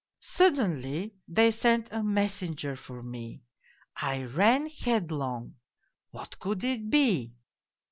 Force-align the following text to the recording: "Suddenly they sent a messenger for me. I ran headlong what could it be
"Suddenly 0.19 1.13
they 1.27 1.51
sent 1.51 1.91
a 1.91 2.01
messenger 2.01 2.75
for 2.75 3.03
me. 3.03 3.43
I 3.95 4.23
ran 4.23 4.67
headlong 4.67 5.57
what 6.11 6.39
could 6.39 6.63
it 6.63 6.89
be 6.89 7.35